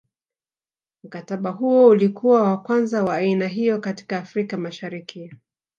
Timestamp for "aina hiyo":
3.15-3.79